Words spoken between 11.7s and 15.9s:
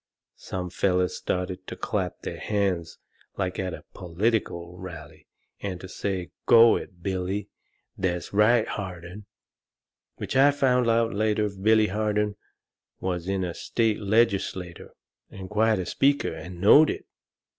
Harden was in the state legislature, and quite a